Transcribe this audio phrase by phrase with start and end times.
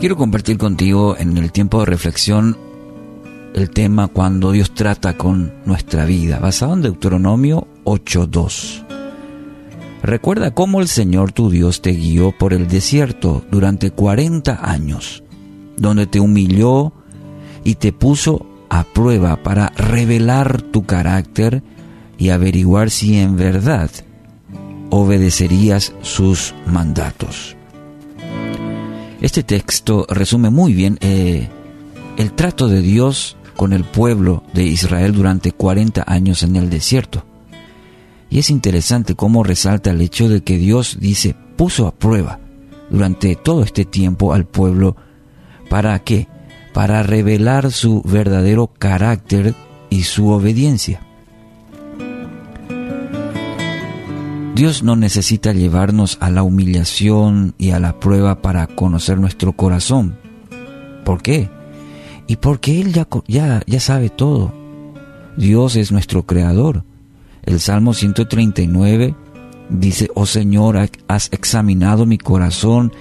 [0.00, 2.56] Quiero compartir contigo en el tiempo de reflexión
[3.54, 8.86] el tema cuando Dios trata con nuestra vida, basado en Deuteronomio 8.2.
[10.02, 15.22] Recuerda cómo el Señor tu Dios te guió por el desierto durante 40 años,
[15.76, 16.94] donde te humilló
[17.62, 21.62] y te puso a prueba para revelar tu carácter
[22.16, 23.90] y averiguar si en verdad
[24.88, 27.59] obedecerías sus mandatos.
[29.20, 31.48] Este texto resume muy bien eh,
[32.16, 37.24] el trato de Dios con el pueblo de Israel durante 40 años en el desierto.
[38.30, 42.40] Y es interesante cómo resalta el hecho de que Dios dice, puso a prueba
[42.88, 44.96] durante todo este tiempo al pueblo.
[45.68, 46.26] ¿Para qué?
[46.72, 49.54] Para revelar su verdadero carácter
[49.90, 51.00] y su obediencia.
[54.60, 60.18] Dios no necesita llevarnos a la humillación y a la prueba para conocer nuestro corazón.
[61.02, 61.48] ¿Por qué?
[62.26, 64.52] Y porque Él ya, ya, ya sabe todo.
[65.38, 66.84] Dios es nuestro creador.
[67.42, 69.14] El Salmo 139
[69.70, 72.92] dice, oh Señor, has examinado mi corazón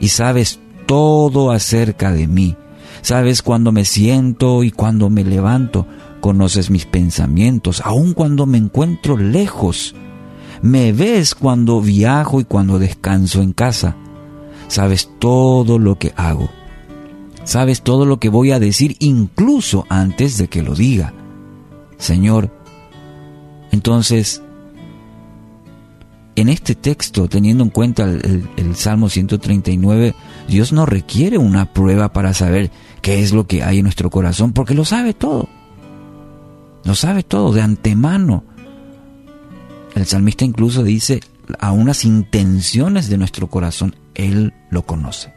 [0.00, 2.56] y sabes todo acerca de mí.
[3.02, 5.86] Sabes cuando me siento y cuando me levanto.
[6.22, 9.94] Conoces mis pensamientos, aun cuando me encuentro lejos
[10.62, 13.96] me ves cuando viajo y cuando descanso en casa.
[14.68, 16.48] Sabes todo lo que hago.
[17.44, 21.14] Sabes todo lo que voy a decir incluso antes de que lo diga.
[21.98, 22.50] Señor,
[23.70, 24.42] entonces,
[26.34, 30.14] en este texto, teniendo en cuenta el, Salmo 139,
[30.48, 34.52] Dios no requiere una prueba para saber qué es lo que hay en nuestro corazón,
[34.52, 35.48] porque lo sabe todo.
[36.84, 38.44] Lo sabe todo de antemano.
[39.96, 41.20] El salmista incluso dice,
[41.58, 45.32] a unas intenciones de nuestro corazón, Él lo conoce.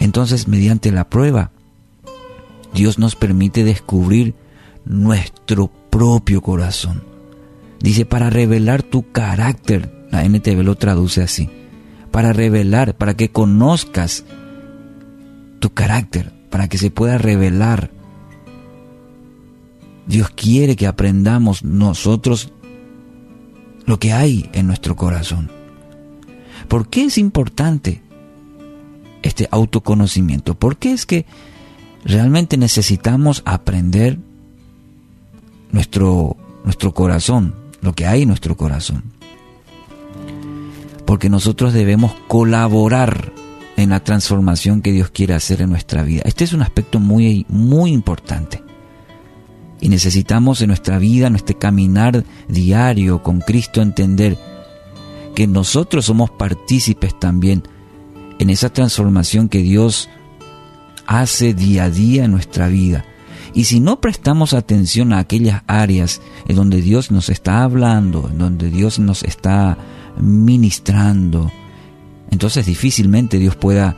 [0.00, 1.52] Entonces, mediante la prueba,
[2.74, 4.34] Dios nos permite descubrir
[4.84, 7.04] nuestro propio corazón.
[7.78, 11.48] Dice, para revelar tu carácter, la NTV lo traduce así,
[12.10, 14.24] para revelar, para que conozcas
[15.60, 17.92] tu carácter, para que se pueda revelar
[20.08, 22.50] Dios quiere que aprendamos nosotros
[23.84, 25.50] lo que hay en nuestro corazón.
[26.66, 28.02] ¿Por qué es importante
[29.22, 30.54] este autoconocimiento?
[30.54, 31.26] ¿Por qué es que
[32.04, 34.18] realmente necesitamos aprender
[35.72, 39.04] nuestro, nuestro corazón, lo que hay en nuestro corazón?
[41.04, 43.32] Porque nosotros debemos colaborar
[43.76, 46.22] en la transformación que Dios quiere hacer en nuestra vida.
[46.24, 48.67] Este es un aspecto muy, muy importante.
[49.80, 54.36] Y necesitamos en nuestra vida, en nuestro caminar diario con Cristo, entender
[55.34, 57.62] que nosotros somos partícipes también
[58.38, 60.08] en esa transformación que Dios
[61.06, 63.04] hace día a día en nuestra vida.
[63.54, 68.38] Y si no prestamos atención a aquellas áreas en donde Dios nos está hablando, en
[68.38, 69.78] donde Dios nos está
[70.20, 71.50] ministrando,
[72.30, 73.96] entonces difícilmente Dios pueda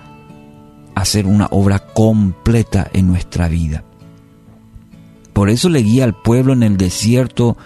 [0.94, 3.84] hacer una obra completa en nuestra vida.
[5.40, 7.56] Por eso le guía al pueblo en el desierto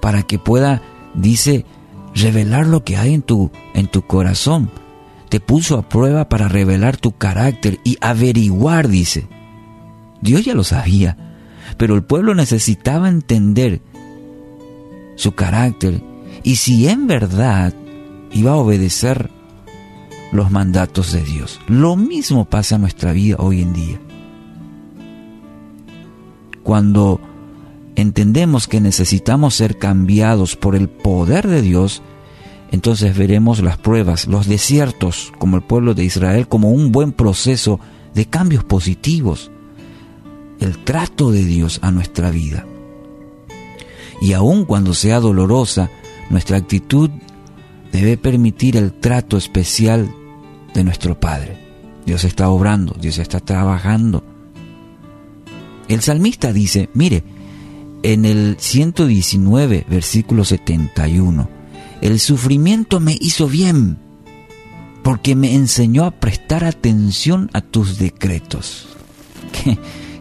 [0.00, 0.82] para que pueda,
[1.14, 1.64] dice,
[2.16, 4.72] revelar lo que hay en tu, en tu corazón.
[5.28, 9.28] Te puso a prueba para revelar tu carácter y averiguar, dice.
[10.20, 11.16] Dios ya lo sabía,
[11.76, 13.82] pero el pueblo necesitaba entender
[15.14, 16.02] su carácter
[16.42, 17.72] y si en verdad
[18.32, 19.30] iba a obedecer
[20.32, 21.60] los mandatos de Dios.
[21.68, 24.00] Lo mismo pasa en nuestra vida hoy en día
[26.62, 27.20] cuando
[27.96, 32.02] entendemos que necesitamos ser cambiados por el poder de Dios,
[32.70, 37.80] entonces veremos las pruebas, los desiertos, como el pueblo de Israel, como un buen proceso
[38.14, 39.50] de cambios positivos,
[40.60, 42.66] el trato de Dios a nuestra vida.
[44.20, 45.90] Y aun cuando sea dolorosa,
[46.28, 47.10] nuestra actitud
[47.92, 50.14] debe permitir el trato especial
[50.74, 51.58] de nuestro Padre.
[52.06, 54.22] Dios está obrando, Dios está trabajando,
[55.92, 57.24] el salmista dice, mire,
[58.02, 61.48] en el 119, versículo 71,
[62.00, 63.98] el sufrimiento me hizo bien
[65.02, 68.88] porque me enseñó a prestar atención a tus decretos.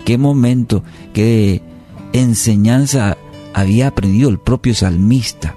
[0.06, 0.83] ¿Qué, momento,
[1.13, 1.62] qué
[2.13, 3.18] enseñanza
[3.54, 5.56] había aprendido el propio salmista?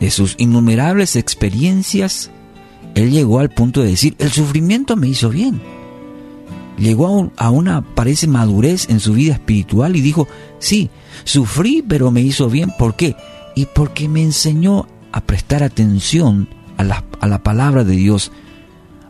[0.00, 2.30] De sus innumerables experiencias,
[2.94, 5.77] él llegó al punto de decir, el sufrimiento me hizo bien
[6.78, 10.26] llegó a, una, parece, madurez en su vida espiritual y dijo,
[10.58, 10.90] sí,
[11.24, 12.72] sufrí, pero me hizo bien.
[12.78, 13.16] ¿Por qué?
[13.54, 18.32] Y porque me enseñó a prestar atención a la, a la palabra de Dios,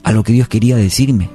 [0.03, 1.31] a lo que Dios quería decirme.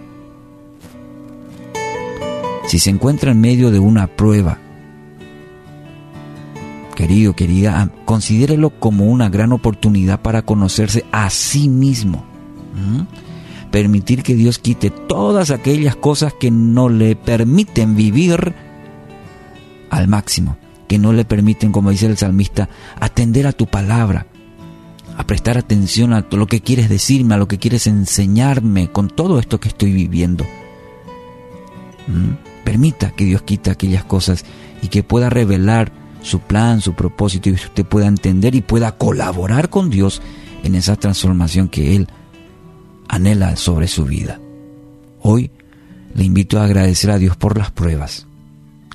[2.68, 4.58] Si se encuentra en medio de una prueba,
[6.94, 12.24] querido, querida, considérelo como una gran oportunidad para conocerse a sí mismo.
[13.74, 18.54] Permitir que Dios quite todas aquellas cosas que no le permiten vivir
[19.90, 24.28] al máximo, que no le permiten, como dice el salmista, atender a tu palabra,
[25.18, 29.40] a prestar atención a lo que quieres decirme, a lo que quieres enseñarme con todo
[29.40, 30.46] esto que estoy viviendo.
[32.64, 34.46] Permita que Dios quite aquellas cosas
[34.84, 35.92] y que pueda revelar
[36.22, 40.22] su plan, su propósito y usted pueda entender y pueda colaborar con Dios
[40.62, 42.08] en esa transformación que Él
[43.08, 44.40] anhela sobre su vida.
[45.22, 45.52] Hoy
[46.16, 48.28] le invito a agradecer a Dios por las pruebas.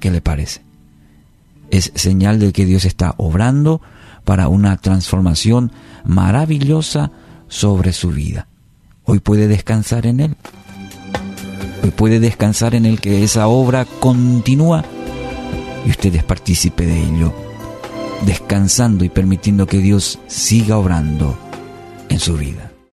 [0.00, 0.62] ¿Qué le parece?
[1.70, 3.81] Es señal de que Dios está obrando
[4.25, 5.72] para una transformación
[6.05, 7.10] maravillosa
[7.49, 8.46] sobre su vida.
[9.05, 10.37] Hoy puede descansar en Él.
[11.82, 14.84] Hoy puede descansar en Él que esa obra continúa
[15.87, 17.32] y usted es partícipe de ello,
[18.26, 21.38] descansando y permitiendo que Dios siga obrando
[22.08, 22.67] en su vida.